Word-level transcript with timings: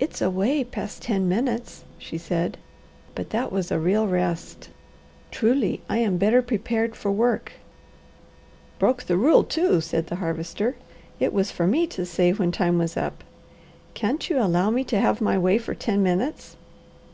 "It's 0.00 0.22
away 0.22 0.64
past 0.64 1.02
ten 1.02 1.28
minutes," 1.28 1.84
she 1.98 2.16
said, 2.16 2.56
"but 3.14 3.28
that 3.28 3.52
was 3.52 3.70
a 3.70 3.78
real 3.78 4.08
rest. 4.08 4.70
Truly, 5.30 5.82
I 5.90 5.98
am 5.98 6.16
better 6.16 6.40
prepared 6.40 6.96
for 6.96 7.12
work." 7.12 7.52
"Broke 8.78 9.02
the 9.02 9.18
rule, 9.18 9.44
too!" 9.44 9.82
said 9.82 10.06
the 10.06 10.16
Harvester. 10.16 10.76
"It 11.20 11.34
was, 11.34 11.50
for 11.50 11.66
me 11.66 11.86
to 11.88 12.06
say 12.06 12.32
when 12.32 12.50
time 12.50 12.78
was 12.78 12.96
up. 12.96 13.22
Can't 13.92 14.30
you 14.30 14.38
allow 14.40 14.70
me 14.70 14.84
to 14.84 14.98
have 14.98 15.20
my 15.20 15.36
way 15.36 15.58
for 15.58 15.74
ten 15.74 16.02
minutes?" 16.02 16.56